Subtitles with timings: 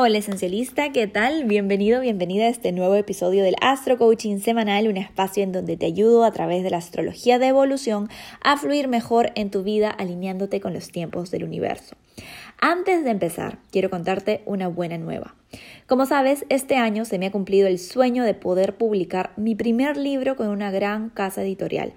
[0.00, 1.42] Hola esencialista, ¿qué tal?
[1.46, 5.86] Bienvenido, bienvenida a este nuevo episodio del Astro Coaching Semanal, un espacio en donde te
[5.86, 8.08] ayudo a través de la astrología de evolución
[8.40, 11.96] a fluir mejor en tu vida alineándote con los tiempos del universo.
[12.60, 15.34] Antes de empezar, quiero contarte una buena nueva.
[15.88, 19.96] Como sabes, este año se me ha cumplido el sueño de poder publicar mi primer
[19.96, 21.92] libro con una gran casa editorial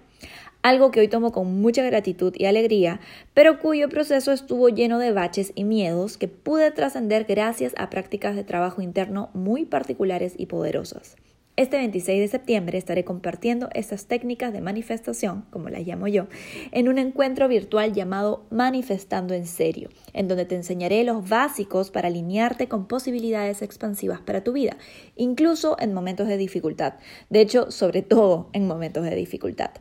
[0.61, 2.99] algo que hoy tomo con mucha gratitud y alegría,
[3.33, 8.35] pero cuyo proceso estuvo lleno de baches y miedos que pude trascender gracias a prácticas
[8.35, 11.15] de trabajo interno muy particulares y poderosas.
[11.57, 16.27] Este 26 de septiembre estaré compartiendo estas técnicas de manifestación, como las llamo yo,
[16.71, 22.07] en un encuentro virtual llamado Manifestando en Serio, en donde te enseñaré los básicos para
[22.07, 24.77] alinearte con posibilidades expansivas para tu vida,
[25.17, 26.93] incluso en momentos de dificultad.
[27.29, 29.71] De hecho, sobre todo en momentos de dificultad.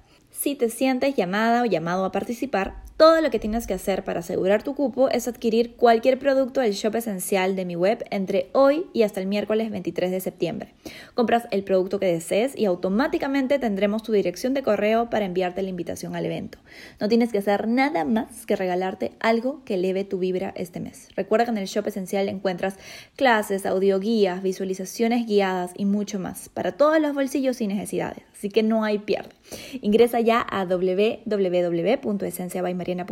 [0.40, 4.20] Si te sientes llamada o llamado a participar, todo lo que tienes que hacer para
[4.20, 8.84] asegurar tu cupo es adquirir cualquier producto del shop esencial de mi web entre hoy
[8.92, 10.74] y hasta el miércoles 23 de septiembre.
[11.14, 15.70] Compras el producto que desees y automáticamente tendremos tu dirección de correo para enviarte la
[15.70, 16.58] invitación al evento.
[17.00, 21.08] No tienes que hacer nada más que regalarte algo que eleve tu vibra este mes.
[21.16, 22.76] Recuerda que en el shop esencial encuentras
[23.16, 28.24] clases, audioguías, visualizaciones guiadas y mucho más para todos los bolsillos y necesidades.
[28.34, 29.30] Así que no hay pierde.
[29.80, 33.06] Ingresa ya a www.esenciabaymariana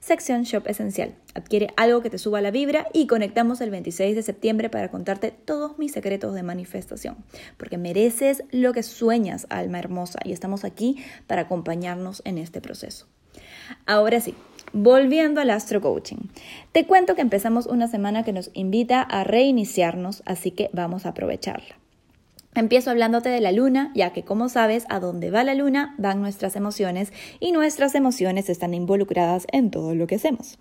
[0.00, 1.14] sección Shop Esencial.
[1.34, 5.30] Adquiere algo que te suba la vibra y conectamos el 26 de septiembre para contarte
[5.30, 7.16] todos mis secretos de manifestación,
[7.56, 13.06] porque mereces lo que sueñas, alma hermosa, y estamos aquí para acompañarnos en este proceso.
[13.84, 14.34] Ahora sí,
[14.72, 16.28] Volviendo al astro coaching,
[16.72, 21.10] te cuento que empezamos una semana que nos invita a reiniciarnos, así que vamos a
[21.10, 21.76] aprovecharla.
[22.56, 26.22] Empiezo hablándote de la luna, ya que como sabes, a donde va la luna van
[26.22, 30.58] nuestras emociones y nuestras emociones están involucradas en todo lo que hacemos.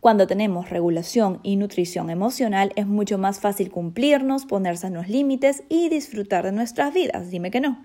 [0.00, 5.88] Cuando tenemos regulación y nutrición emocional es mucho más fácil cumplirnos, poner sanos límites y
[5.88, 7.30] disfrutar de nuestras vidas.
[7.30, 7.84] Dime que no.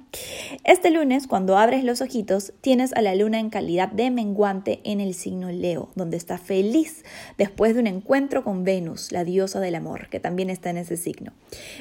[0.64, 5.02] Este lunes, cuando abres los ojitos, tienes a la luna en calidad de menguante en
[5.02, 7.04] el signo Leo, donde está feliz
[7.40, 10.98] después de un encuentro con Venus, la diosa del amor, que también está en ese
[10.98, 11.34] signo.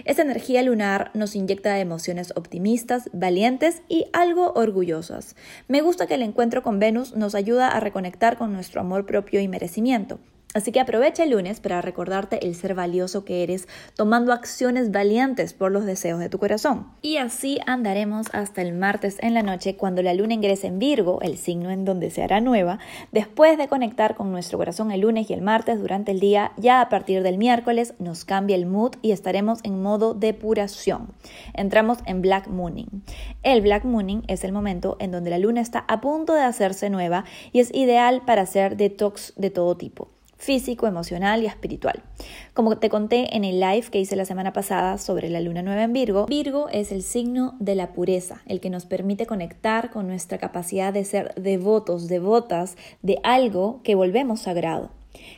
[0.07, 5.37] Esta energía lunar nos inyecta emociones optimistas, valientes y algo orgullosas.
[5.69, 9.39] Me gusta que el encuentro con Venus nos ayuda a reconectar con nuestro amor propio
[9.39, 10.22] y merecimiento.
[10.55, 15.55] Así que aprovecha el lunes para recordarte el ser valioso que eres, tomando acciones valientes
[15.55, 16.89] por los deseos de tu corazón.
[17.01, 21.21] Y así andaremos hasta el martes en la noche cuando la luna ingrese en Virgo,
[21.23, 22.79] el signo en donde se hará nueva,
[23.13, 26.83] después de conectar con nuestro corazón el lunes y el martes durante el día, ya
[26.83, 31.09] a partir del miércoles nos cambia el mood y estaremos en modo depuración.
[31.55, 33.03] Entramos en Black Mooning.
[33.43, 36.91] El Black Mooning es el momento en donde la luna está a punto de hacerse
[36.91, 40.09] nueva y es ideal para hacer detox de todo tipo
[40.43, 42.03] físico, emocional y espiritual.
[42.53, 45.85] Como te conté en el live que hice la semana pasada sobre la luna nueva
[45.85, 50.09] en Virgo, Virgo es el signo de la pureza, el que nos permite conectar con
[50.09, 54.91] nuestra capacidad de ser devotos, devotas de algo que volvemos sagrado.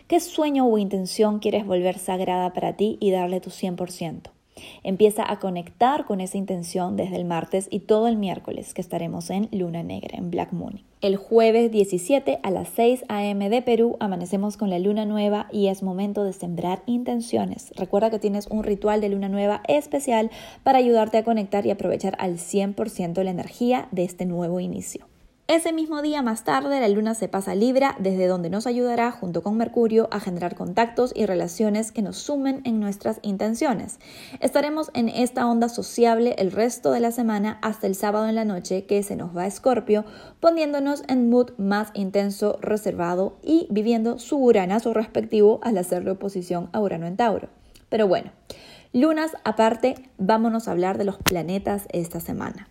[0.08, 4.33] ¿Qué sueño o intención quieres volver sagrada para ti y darle tu 100%?
[4.82, 9.30] Empieza a conectar con esa intención desde el martes y todo el miércoles que estaremos
[9.30, 10.82] en Luna Negra, en Black Moon.
[11.00, 13.50] El jueves 17 a las 6 a.m.
[13.50, 17.72] de Perú amanecemos con la luna nueva y es momento de sembrar intenciones.
[17.76, 20.30] Recuerda que tienes un ritual de luna nueva especial
[20.62, 25.06] para ayudarte a conectar y aprovechar al 100% la energía de este nuevo inicio.
[25.46, 29.10] Ese mismo día más tarde la luna se pasa a Libra, desde donde nos ayudará
[29.10, 33.98] junto con Mercurio a generar contactos y relaciones que nos sumen en nuestras intenciones.
[34.40, 38.46] Estaremos en esta onda sociable el resto de la semana hasta el sábado en la
[38.46, 40.06] noche que se nos va a Escorpio,
[40.40, 46.80] poniéndonos en mood más intenso, reservado y viviendo su uranazo respectivo al hacerle oposición a
[46.80, 47.50] Urano en Tauro.
[47.90, 48.32] Pero bueno,
[48.94, 52.66] lunas aparte, vámonos a hablar de los planetas esta semana.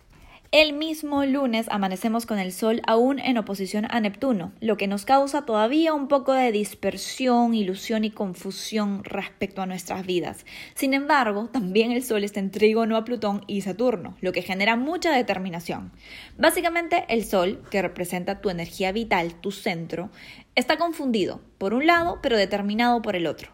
[0.56, 5.04] El mismo lunes amanecemos con el Sol aún en oposición a Neptuno, lo que nos
[5.04, 10.46] causa todavía un poco de dispersión, ilusión y confusión respecto a nuestras vidas.
[10.76, 14.76] Sin embargo, también el Sol está en trígono a Plutón y Saturno, lo que genera
[14.76, 15.90] mucha determinación.
[16.38, 20.10] Básicamente, el Sol, que representa tu energía vital, tu centro,
[20.54, 23.53] está confundido por un lado, pero determinado por el otro.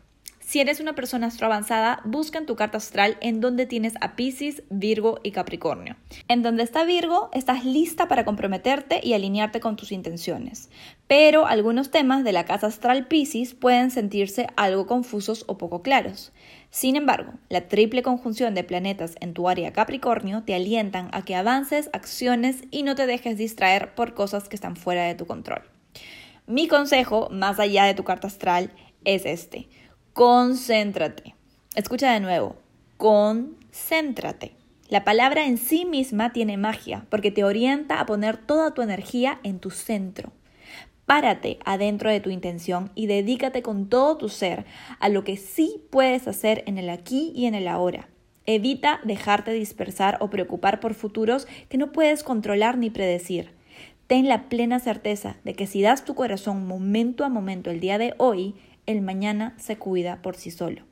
[0.51, 4.65] Si eres una persona astroavanzada, busca en tu carta astral en donde tienes a Pisces,
[4.69, 5.95] Virgo y Capricornio.
[6.27, 10.69] En donde está Virgo, estás lista para comprometerte y alinearte con tus intenciones.
[11.07, 16.33] Pero algunos temas de la casa astral Pisces pueden sentirse algo confusos o poco claros.
[16.71, 21.37] Sin embargo, la triple conjunción de planetas en tu área Capricornio te alientan a que
[21.37, 25.63] avances, acciones y no te dejes distraer por cosas que están fuera de tu control.
[26.49, 28.73] Mi consejo, más allá de tu carta astral,
[29.05, 29.69] es este
[30.21, 31.35] concéntrate.
[31.75, 32.57] Escucha de nuevo,
[32.99, 34.53] concéntrate.
[34.91, 39.41] La palabra en sí misma tiene magia porque te orienta a poner toda tu energía
[39.45, 40.31] en tu centro.
[41.07, 44.67] Párate adentro de tu intención y dedícate con todo tu ser
[44.99, 48.11] a lo que sí puedes hacer en el aquí y en el ahora.
[48.45, 53.53] Evita dejarte dispersar o preocupar por futuros que no puedes controlar ni predecir.
[54.07, 57.97] Ten la plena certeza de que si das tu corazón momento a momento el día
[57.97, 58.57] de hoy,
[58.91, 60.83] el mañana se cuida por sí solo.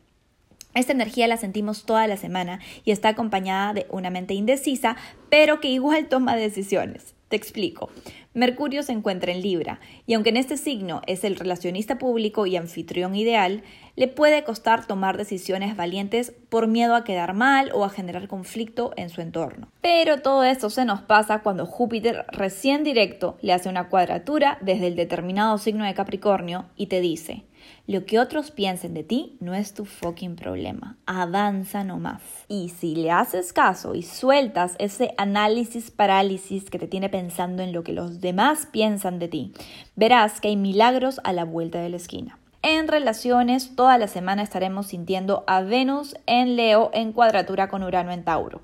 [0.74, 4.96] Esta energía la sentimos toda la semana y está acompañada de una mente indecisa,
[5.30, 7.14] pero que igual toma decisiones.
[7.28, 7.90] Te explico.
[8.32, 12.56] Mercurio se encuentra en Libra, y aunque en este signo es el relacionista público y
[12.56, 13.62] anfitrión ideal,
[13.96, 18.92] le puede costar tomar decisiones valientes por miedo a quedar mal o a generar conflicto
[18.96, 19.68] en su entorno.
[19.82, 24.86] Pero todo esto se nos pasa cuando Júpiter recién directo le hace una cuadratura desde
[24.86, 27.44] el determinado signo de Capricornio y te dice,
[27.86, 30.98] lo que otros piensen de ti no es tu fucking problema.
[31.06, 32.22] Avanza nomás.
[32.48, 37.72] Y si le haces caso y sueltas ese análisis parálisis que te tiene pensando en
[37.72, 39.52] lo que los demás piensan de ti,
[39.96, 42.38] verás que hay milagros a la vuelta de la esquina.
[42.62, 48.10] En relaciones, toda la semana estaremos sintiendo a Venus en Leo en cuadratura con Urano
[48.10, 48.60] en Tauro.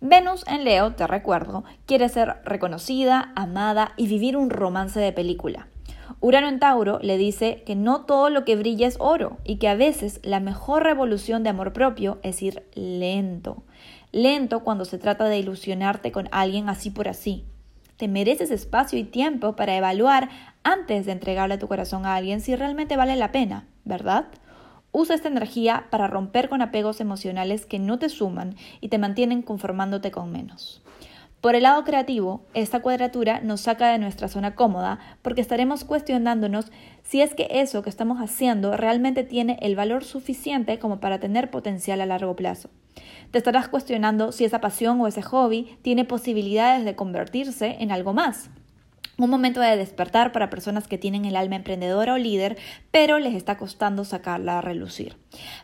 [0.00, 5.68] Venus en Leo, te recuerdo, quiere ser reconocida, amada y vivir un romance de película.
[6.20, 9.68] Urano en Tauro le dice que no todo lo que brilla es oro y que
[9.68, 13.62] a veces la mejor revolución de amor propio es ir lento.
[14.10, 17.44] Lento cuando se trata de ilusionarte con alguien así por así.
[17.96, 20.28] Te mereces espacio y tiempo para evaluar
[20.62, 24.26] antes de entregarle tu corazón a alguien si realmente vale la pena, ¿verdad?
[24.92, 29.42] Usa esta energía para romper con apegos emocionales que no te suman y te mantienen
[29.42, 30.82] conformándote con menos.
[31.40, 36.72] Por el lado creativo, esta cuadratura nos saca de nuestra zona cómoda porque estaremos cuestionándonos
[37.04, 41.48] si es que eso que estamos haciendo realmente tiene el valor suficiente como para tener
[41.48, 42.70] potencial a largo plazo.
[43.30, 48.12] Te estarás cuestionando si esa pasión o ese hobby tiene posibilidades de convertirse en algo
[48.12, 48.50] más.
[49.20, 52.56] Un momento de despertar para personas que tienen el alma emprendedora o líder,
[52.92, 55.16] pero les está costando sacarla a relucir.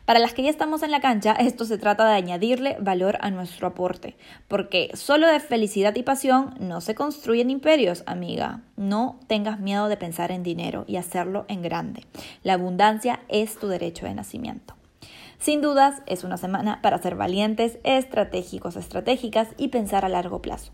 [0.05, 3.31] Para las que ya estamos en la cancha, esto se trata de añadirle valor a
[3.31, 4.17] nuestro aporte,
[4.49, 8.63] porque solo de felicidad y pasión no se construyen imperios, amiga.
[8.77, 12.05] No tengas miedo de pensar en dinero y hacerlo en grande.
[12.43, 14.75] La abundancia es tu derecho de nacimiento.
[15.39, 20.73] Sin dudas, es una semana para ser valientes, estratégicos, estratégicas y pensar a largo plazo.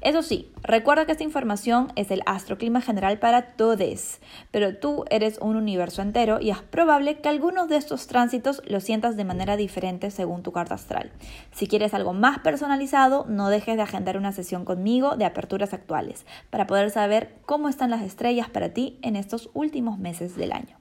[0.00, 4.18] Eso sí, recuerda que esta información es el astroclima general para todos,
[4.50, 8.80] pero tú eres un universo entero y es probable que algunos de estos tránsitos lo
[8.80, 11.12] sientas de manera diferente según tu carta astral.
[11.52, 16.26] Si quieres algo más personalizado, no dejes de agendar una sesión conmigo de aperturas actuales
[16.50, 20.78] para poder saber cómo están las estrellas para ti en estos últimos meses del año.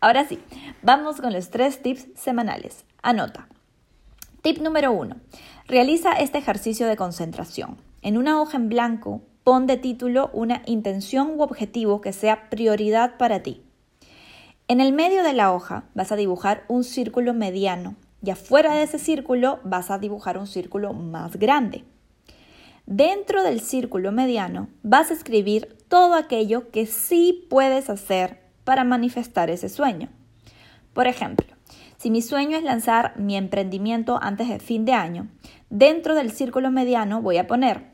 [0.00, 0.38] Ahora sí,
[0.82, 2.84] vamos con los tres tips semanales.
[3.02, 3.48] Anota.
[4.42, 5.16] Tip número uno.
[5.68, 7.91] Realiza este ejercicio de concentración.
[8.02, 13.16] En una hoja en blanco, pon de título una intención u objetivo que sea prioridad
[13.16, 13.62] para ti.
[14.66, 18.82] En el medio de la hoja vas a dibujar un círculo mediano y afuera de
[18.82, 21.84] ese círculo vas a dibujar un círculo más grande.
[22.86, 29.48] Dentro del círculo mediano vas a escribir todo aquello que sí puedes hacer para manifestar
[29.48, 30.08] ese sueño.
[30.92, 31.46] Por ejemplo,
[31.98, 35.28] si mi sueño es lanzar mi emprendimiento antes del fin de año,
[35.70, 37.91] dentro del círculo mediano voy a poner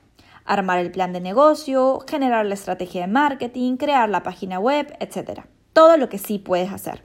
[0.49, 5.43] armar el plan de negocio, generar la estrategia de marketing, crear la página web, etc.
[5.73, 7.03] Todo lo que sí puedes hacer.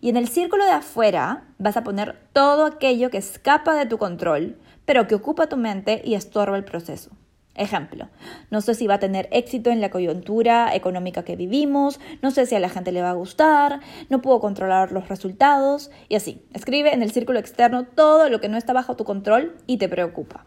[0.00, 3.98] Y en el círculo de afuera vas a poner todo aquello que escapa de tu
[3.98, 7.10] control, pero que ocupa tu mente y estorba el proceso.
[7.54, 8.08] Ejemplo,
[8.50, 12.46] no sé si va a tener éxito en la coyuntura económica que vivimos, no sé
[12.46, 16.46] si a la gente le va a gustar, no puedo controlar los resultados y así.
[16.52, 19.88] Escribe en el círculo externo todo lo que no está bajo tu control y te
[19.88, 20.44] preocupa.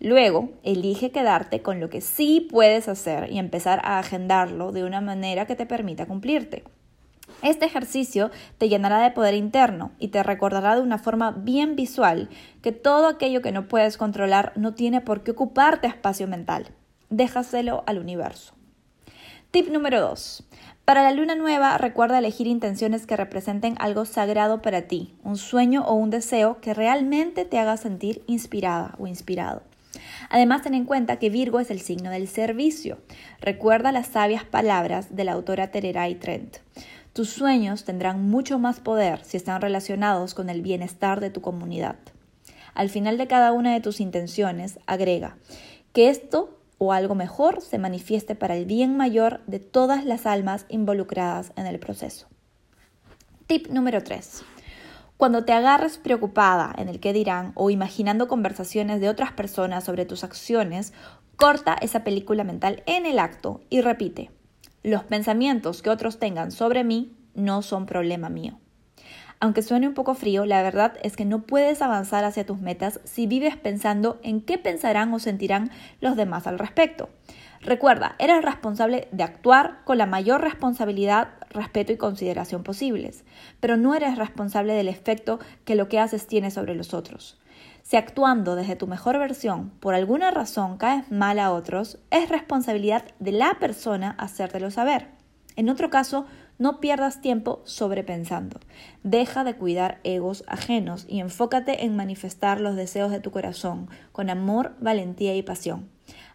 [0.00, 5.02] Luego, elige quedarte con lo que sí puedes hacer y empezar a agendarlo de una
[5.02, 6.64] manera que te permita cumplirte.
[7.42, 12.30] Este ejercicio te llenará de poder interno y te recordará de una forma bien visual
[12.62, 16.68] que todo aquello que no puedes controlar no tiene por qué ocuparte espacio mental.
[17.10, 18.54] Déjaselo al universo.
[19.50, 20.44] Tip número 2.
[20.86, 25.84] Para la luna nueva, recuerda elegir intenciones que representen algo sagrado para ti, un sueño
[25.86, 29.62] o un deseo que realmente te haga sentir inspirada o inspirado.
[30.30, 32.98] Además, ten en cuenta que Virgo es el signo del servicio.
[33.40, 36.58] Recuerda las sabias palabras de la autora Tereray Trent.
[37.12, 41.96] Tus sueños tendrán mucho más poder si están relacionados con el bienestar de tu comunidad.
[42.74, 45.36] Al final de cada una de tus intenciones, agrega
[45.92, 50.64] que esto o algo mejor se manifieste para el bien mayor de todas las almas
[50.68, 52.28] involucradas en el proceso.
[53.48, 54.44] Tip número 3.
[55.20, 60.06] Cuando te agarres preocupada en el que dirán o imaginando conversaciones de otras personas sobre
[60.06, 60.94] tus acciones,
[61.36, 64.30] corta esa película mental en el acto y repite,
[64.82, 68.58] los pensamientos que otros tengan sobre mí no son problema mío.
[69.40, 73.00] Aunque suene un poco frío, la verdad es que no puedes avanzar hacia tus metas
[73.04, 77.10] si vives pensando en qué pensarán o sentirán los demás al respecto.
[77.62, 83.24] Recuerda, eres responsable de actuar con la mayor responsabilidad, respeto y consideración posibles,
[83.60, 87.38] pero no eres responsable del efecto que lo que haces tiene sobre los otros.
[87.82, 93.04] Si actuando desde tu mejor versión por alguna razón caes mal a otros, es responsabilidad
[93.18, 95.08] de la persona hacértelo saber.
[95.56, 96.24] En otro caso,
[96.58, 98.60] no pierdas tiempo sobrepensando.
[99.02, 104.30] Deja de cuidar egos ajenos y enfócate en manifestar los deseos de tu corazón con
[104.30, 105.88] amor, valentía y pasión.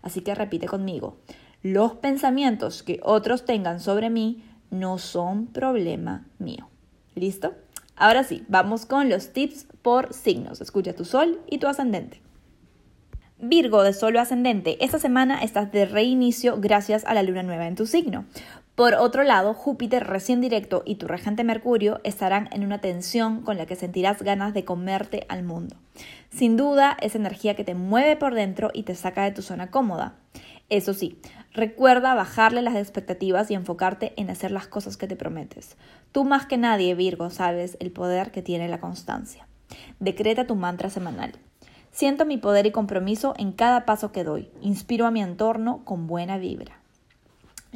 [0.06, 1.18] Así que repite conmigo,
[1.64, 6.70] los pensamientos que otros tengan sobre mí no son problema mío.
[7.16, 7.56] ¿Listo?
[7.96, 10.62] Ahora sí, vamos con los tips por signos.
[10.62, 12.22] Escucha tu sol y tu ascendente.
[13.40, 17.76] Virgo de solo ascendente, esta semana estás de reinicio gracias a la luna nueva en
[17.76, 18.26] tu signo.
[18.76, 23.58] Por otro lado, Júpiter recién directo y tu regente Mercurio estarán en una tensión con
[23.58, 25.78] la que sentirás ganas de comerte al mundo.
[26.30, 29.72] Sin duda, es energía que te mueve por dentro y te saca de tu zona
[29.72, 30.16] cómoda.
[30.68, 31.22] Eso sí,
[31.54, 35.78] recuerda bajarle las expectativas y enfocarte en hacer las cosas que te prometes.
[36.12, 39.48] Tú más que nadie, Virgo, sabes el poder que tiene la constancia.
[40.02, 41.32] Decreta tu mantra semanal.
[41.92, 44.50] Siento mi poder y compromiso en cada paso que doy.
[44.60, 46.82] Inspiro a mi entorno con buena vibra.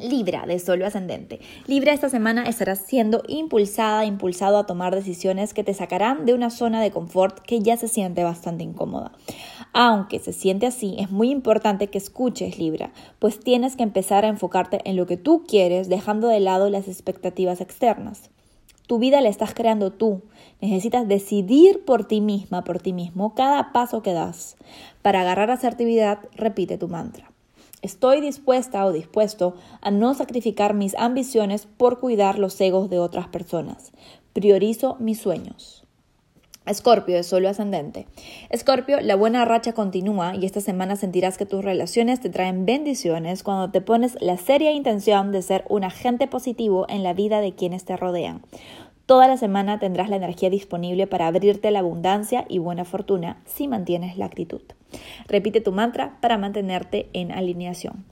[0.00, 1.40] Libra de Sol ascendente.
[1.66, 6.50] Libra esta semana estarás siendo impulsada, impulsado a tomar decisiones que te sacarán de una
[6.50, 9.12] zona de confort que ya se siente bastante incómoda.
[9.72, 14.28] Aunque se siente así, es muy importante que escuches Libra, pues tienes que empezar a
[14.28, 18.30] enfocarte en lo que tú quieres, dejando de lado las expectativas externas.
[18.90, 20.22] Tu vida la estás creando tú.
[20.60, 24.56] Necesitas decidir por ti misma, por ti mismo, cada paso que das.
[25.00, 27.30] Para agarrar asertividad, repite tu mantra.
[27.82, 33.28] Estoy dispuesta o dispuesto a no sacrificar mis ambiciones por cuidar los egos de otras
[33.28, 33.92] personas.
[34.34, 35.80] Priorizo mis sueños.
[36.66, 38.06] Escorpio de solo ascendente.
[38.50, 43.42] Escorpio, la buena racha continúa y esta semana sentirás que tus relaciones te traen bendiciones
[43.42, 47.54] cuando te pones la seria intención de ser un agente positivo en la vida de
[47.54, 48.42] quienes te rodean.
[49.10, 53.66] Toda la semana tendrás la energía disponible para abrirte la abundancia y buena fortuna si
[53.66, 54.60] mantienes la actitud.
[55.26, 58.04] Repite tu mantra para mantenerte en alineación.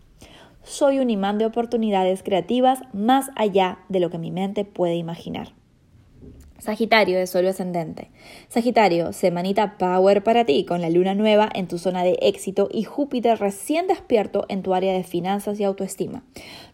[0.64, 5.52] Soy un imán de oportunidades creativas más allá de lo que mi mente puede imaginar.
[6.58, 8.10] Sagitario de solo ascendente.
[8.48, 12.82] Sagitario, semanita power para ti con la luna nueva en tu zona de éxito y
[12.82, 16.24] Júpiter recién despierto en tu área de finanzas y autoestima.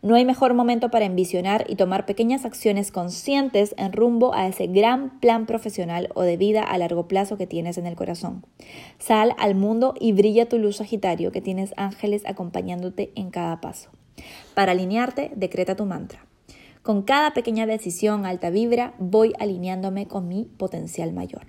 [0.00, 4.68] No hay mejor momento para envisionar y tomar pequeñas acciones conscientes en rumbo a ese
[4.68, 8.46] gran plan profesional o de vida a largo plazo que tienes en el corazón.
[8.98, 13.90] Sal al mundo y brilla tu luz Sagitario que tienes ángeles acompañándote en cada paso.
[14.54, 16.24] Para alinearte, decreta tu mantra.
[16.84, 21.46] Con cada pequeña decisión alta vibra voy alineándome con mi potencial mayor.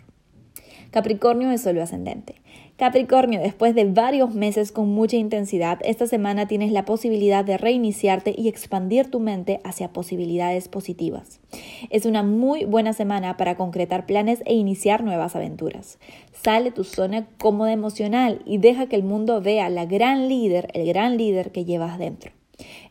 [0.92, 2.36] Capricornio es solo ascendente.
[2.78, 8.34] Capricornio, después de varios meses con mucha intensidad, esta semana tienes la posibilidad de reiniciarte
[8.38, 11.42] y expandir tu mente hacia posibilidades positivas.
[11.90, 16.00] Es una muy buena semana para concretar planes e iniciar nuevas aventuras.
[16.32, 20.88] Sale tu zona cómoda emocional y deja que el mundo vea la gran líder, el
[20.88, 22.32] gran líder que llevas dentro.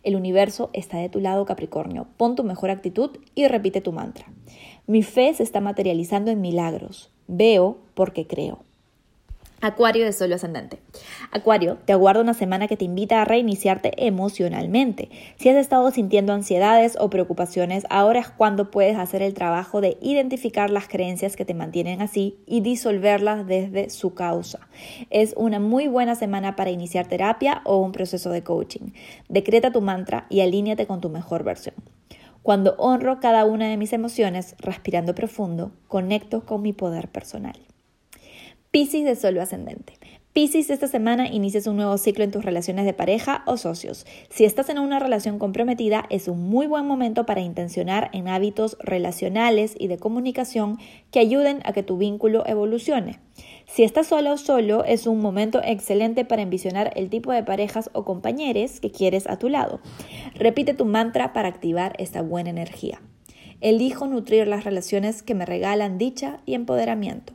[0.03, 2.07] El universo está de tu lado, Capricornio.
[2.17, 4.27] Pon tu mejor actitud y repite tu mantra.
[4.87, 7.11] Mi fe se está materializando en milagros.
[7.27, 8.65] Veo porque creo.
[9.61, 10.79] Acuario de solo ascendente.
[11.31, 15.09] Acuario, te aguardo una semana que te invita a reiniciarte emocionalmente.
[15.37, 19.97] Si has estado sintiendo ansiedades o preocupaciones, ahora es cuando puedes hacer el trabajo de
[20.03, 24.69] identificar las creencias que te mantienen así y disolverlas desde su causa.
[25.09, 28.93] Es una muy buena semana para iniciar terapia o un proceso de coaching.
[29.29, 31.75] Decreta tu mantra y alíñate con tu mejor versión.
[32.43, 37.57] Cuando honro cada una de mis emociones, respirando profundo, conecto con mi poder personal.
[38.75, 39.93] Piscis de solo ascendente.
[40.33, 44.05] Piscis, esta semana inicias un nuevo ciclo en tus relaciones de pareja o socios.
[44.31, 48.77] Si estás en una relación comprometida, es un muy buen momento para intencionar en hábitos
[48.81, 50.79] relacionales y de comunicación
[51.13, 53.21] que ayuden a que tu vínculo evolucione.
[53.67, 57.91] Si estás solo o solo, es un momento excelente para envisionar el tipo de parejas
[57.93, 59.79] o compañeros que quieres a tu lado.
[60.35, 63.01] Repite tu mantra para activar esta buena energía.
[63.61, 67.35] Elijo nutrir las relaciones que me regalan dicha y empoderamiento.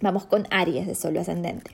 [0.00, 1.70] Vamos con Aries de Solo Ascendente.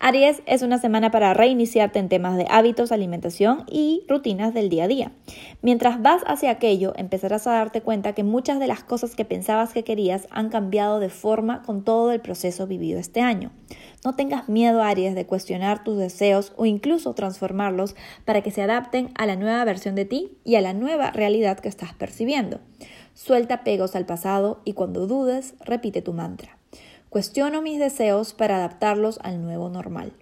[0.00, 4.84] Aries es una semana para reiniciarte en temas de hábitos, alimentación y rutinas del día
[4.84, 5.12] a día.
[5.60, 9.72] Mientras vas hacia aquello, empezarás a darte cuenta que muchas de las cosas que pensabas
[9.72, 13.50] que querías han cambiado de forma con todo el proceso vivido este año.
[14.04, 19.10] No tengas miedo, Aries, de cuestionar tus deseos o incluso transformarlos para que se adapten
[19.16, 22.60] a la nueva versión de ti y a la nueva realidad que estás percibiendo.
[23.14, 26.57] Suelta pegos al pasado y cuando dudes, repite tu mantra.
[27.10, 30.12] Cuestiono mis deseos para adaptarlos al nuevo normal.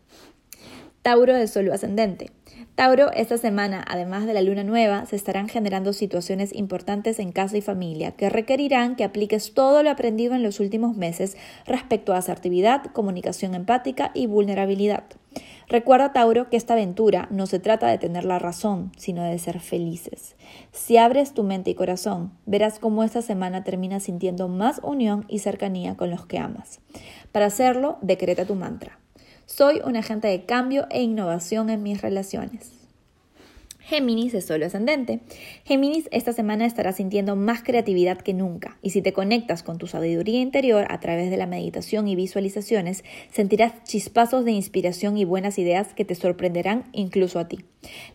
[1.02, 2.30] Tauro de Sol ascendente.
[2.76, 7.56] Tauro, esta semana, además de la luna nueva, se estarán generando situaciones importantes en casa
[7.56, 12.18] y familia que requerirán que apliques todo lo aprendido en los últimos meses respecto a
[12.18, 15.04] asertividad, comunicación empática y vulnerabilidad.
[15.68, 19.58] Recuerda, Tauro, que esta aventura no se trata de tener la razón, sino de ser
[19.60, 20.36] felices.
[20.72, 25.40] Si abres tu mente y corazón, verás cómo esta semana terminas sintiendo más unión y
[25.40, 26.80] cercanía con los que amas.
[27.32, 29.00] Para hacerlo, decreta tu mantra.
[29.46, 32.75] Soy un agente de cambio e innovación en mis relaciones.
[33.88, 35.20] Géminis es solo ascendente.
[35.64, 39.86] Géminis esta semana estará sintiendo más creatividad que nunca y si te conectas con tu
[39.86, 45.56] sabiduría interior a través de la meditación y visualizaciones, sentirás chispazos de inspiración y buenas
[45.60, 47.60] ideas que te sorprenderán incluso a ti.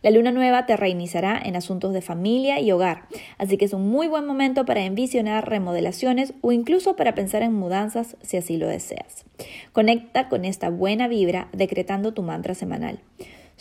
[0.02, 3.88] La luna nueva te reiniciará en asuntos de familia y hogar, así que es un
[3.88, 8.68] muy buen momento para envisionar remodelaciones o incluso para pensar en mudanzas si así lo
[8.68, 9.24] deseas.
[9.72, 13.00] Conecta con esta buena vibra decretando tu mantra semanal.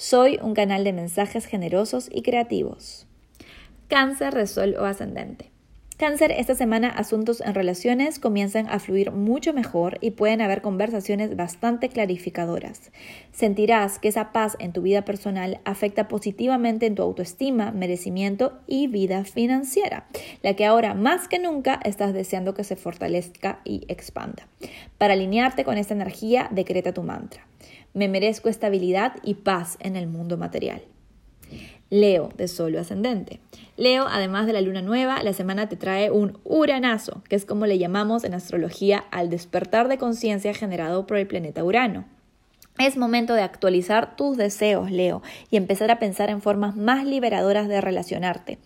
[0.02, 3.06] Soy un canal de mensajes generosos y creativos.
[3.86, 5.50] Cáncer de Sol o Ascendente.
[5.98, 11.36] Cáncer, esta semana asuntos en relaciones comienzan a fluir mucho mejor y pueden haber conversaciones
[11.36, 12.92] bastante clarificadoras.
[13.30, 18.86] Sentirás que esa paz en tu vida personal afecta positivamente en tu autoestima, merecimiento y
[18.86, 20.06] vida financiera,
[20.42, 24.48] la que ahora más que nunca estás deseando que se fortalezca y expanda.
[24.96, 27.46] Para alinearte con esta energía, decreta tu mantra.
[27.92, 30.82] Me merezco estabilidad y paz en el mundo material.
[31.90, 33.40] Leo, de Solo Ascendente.
[33.76, 37.66] Leo, además de la luna nueva, la semana te trae un uranazo, que es como
[37.66, 42.04] le llamamos en astrología al despertar de conciencia generado por el planeta Urano.
[42.78, 47.68] Es momento de actualizar tus deseos, Leo, y empezar a pensar en formas más liberadoras
[47.68, 48.58] de relacionarte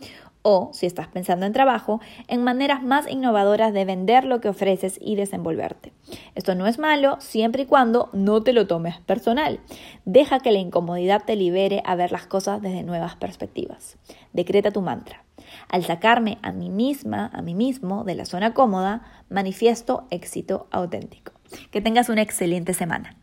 [0.46, 4.98] o, si estás pensando en trabajo, en maneras más innovadoras de vender lo que ofreces
[5.00, 5.92] y desenvolverte.
[6.34, 9.58] Esto no es malo siempre y cuando no te lo tomes personal.
[10.04, 13.96] Deja que la incomodidad te libere a ver las cosas desde nuevas perspectivas.
[14.34, 15.24] Decreta tu mantra.
[15.68, 21.32] Al sacarme a mí misma, a mí mismo, de la zona cómoda, manifiesto éxito auténtico.
[21.70, 23.16] Que tengas una excelente semana.